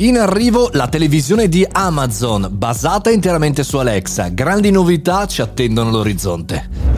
[0.00, 4.28] In arrivo la televisione di Amazon, basata interamente su Alexa.
[4.28, 6.97] Grandi novità ci attendono all'orizzonte.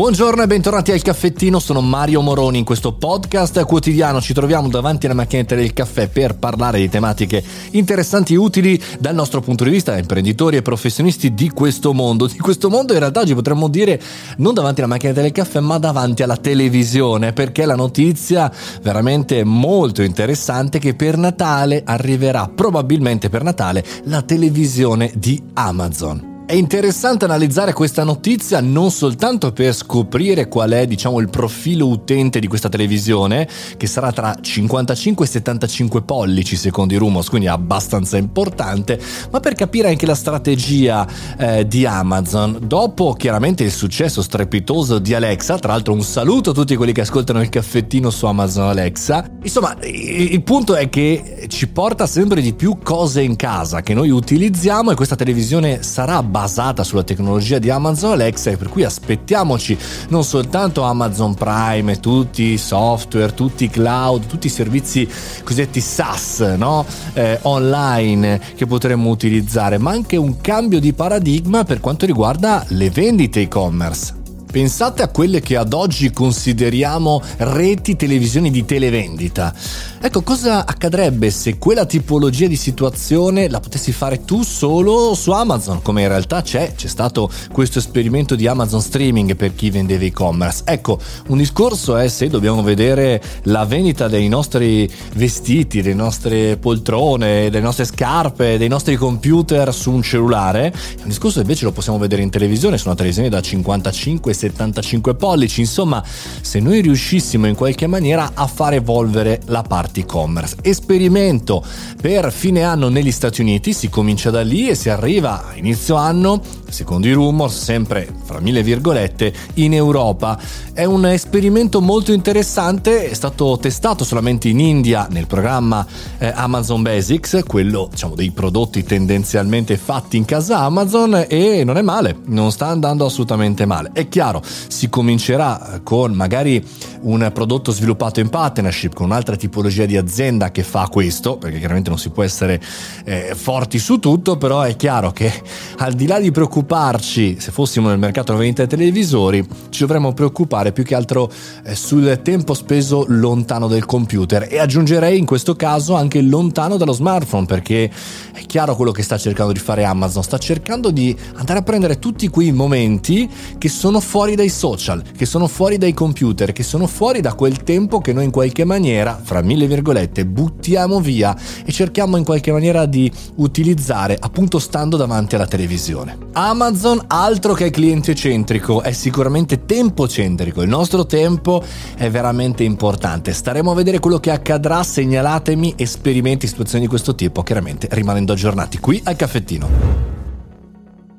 [0.00, 2.56] Buongiorno e bentornati al caffettino, sono Mario Moroni.
[2.56, 7.44] In questo podcast quotidiano ci troviamo davanti alla macchinetta del caffè per parlare di tematiche
[7.72, 12.26] interessanti e utili dal nostro punto di vista, imprenditori e professionisti di questo mondo.
[12.28, 14.00] Di questo mondo in realtà oggi potremmo dire
[14.38, 20.00] non davanti alla macchinetta del caffè, ma davanti alla televisione, perché la notizia veramente molto
[20.00, 26.29] interessante che per Natale arriverà, probabilmente per Natale, la televisione di Amazon.
[26.50, 32.40] È interessante analizzare questa notizia non soltanto per scoprire qual è, diciamo, il profilo utente
[32.40, 38.16] di questa televisione, che sarà tra 55 e 75 pollici secondo i rumors, quindi abbastanza
[38.16, 38.98] importante,
[39.30, 41.06] ma per capire anche la strategia
[41.38, 42.58] eh, di Amazon.
[42.60, 47.02] Dopo chiaramente il successo strepitoso di Alexa, tra l'altro un saluto a tutti quelli che
[47.02, 49.24] ascoltano il caffettino su Amazon Alexa.
[49.40, 54.10] Insomma, il punto è che ci porta sempre di più cose in casa che noi
[54.10, 59.76] utilizziamo e questa televisione sarà abbastanza basata sulla tecnologia di Amazon Alexa per cui aspettiamoci
[60.08, 65.06] non soltanto Amazon Prime, tutti i software, tutti i cloud, tutti i servizi
[65.44, 66.86] cosiddetti SaaS no?
[67.12, 72.88] eh, online che potremmo utilizzare, ma anche un cambio di paradigma per quanto riguarda le
[72.88, 74.19] vendite e-commerce.
[74.50, 79.54] Pensate a quelle che ad oggi consideriamo reti televisioni di televendita.
[80.02, 85.82] Ecco, cosa accadrebbe se quella tipologia di situazione la potessi fare tu solo su Amazon,
[85.82, 90.62] come in realtà c'è, c'è stato questo esperimento di Amazon Streaming per chi vendeva e-commerce.
[90.64, 97.50] Ecco, un discorso è se dobbiamo vedere la vendita dei nostri vestiti, delle nostre poltrone,
[97.50, 102.22] delle nostre scarpe, dei nostri computer su un cellulare, un discorso invece lo possiamo vedere
[102.22, 107.86] in televisione, su una televisione da 55 75 pollici, insomma se noi riuscissimo in qualche
[107.86, 110.56] maniera a far evolvere la parte e-commerce.
[110.62, 111.62] Esperimento
[112.00, 115.96] per fine anno negli Stati Uniti, si comincia da lì e si arriva a inizio
[115.96, 120.38] anno, secondo i rumors, sempre fra mille virgolette, in Europa.
[120.72, 125.86] È un esperimento molto interessante, è stato testato solamente in India nel programma
[126.18, 131.82] eh, Amazon Basics, quello diciamo dei prodotti tendenzialmente fatti in casa Amazon e non è
[131.82, 133.90] male, non sta andando assolutamente male.
[133.92, 136.64] È chiaro chiaro, si comincerà con magari
[137.02, 141.88] un prodotto sviluppato in partnership con un'altra tipologia di azienda che fa questo, perché chiaramente
[141.88, 142.60] non si può essere
[143.04, 145.32] eh, forti su tutto, però è chiaro che
[145.78, 150.12] al di là di preoccuparci se fossimo nel mercato della vendita dei televisori, ci dovremmo
[150.12, 151.30] preoccupare più che altro
[151.64, 154.46] eh, sul tempo speso lontano del computer.
[154.50, 157.90] E aggiungerei in questo caso anche lontano dallo smartphone, perché
[158.32, 161.98] è chiaro quello che sta cercando di fare Amazon, sta cercando di andare a prendere
[161.98, 166.86] tutti quei momenti che sono fuori dai social, che sono fuori dai computer, che sono
[166.86, 171.72] fuori da quel tempo che noi in qualche maniera, fra mille virgolette, buttiamo via e
[171.72, 176.16] cerchiamo in qualche maniera di utilizzare appunto stando davanti alla televisione.
[176.32, 181.62] Amazon altro che cliente centrico, è sicuramente tempo centrico, il nostro tempo
[181.96, 183.32] è veramente importante.
[183.32, 188.78] Staremo a vedere quello che accadrà, segnalatemi esperimenti, situazioni di questo tipo, chiaramente rimanendo aggiornati
[188.78, 189.89] qui al caffettino.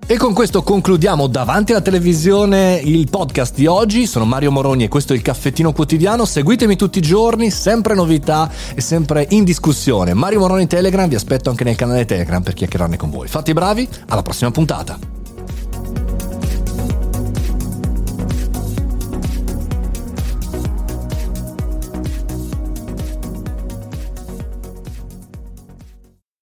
[0.07, 4.05] E con questo concludiamo davanti alla televisione il podcast di oggi.
[4.05, 6.25] Sono Mario Moroni e questo è il caffettino quotidiano.
[6.25, 10.13] Seguitemi tutti i giorni, sempre novità e sempre in discussione.
[10.13, 13.27] Mario Moroni Telegram, vi aspetto anche nel canale Telegram per chiacchierarne con voi.
[13.27, 15.10] Fatti bravi, alla prossima puntata.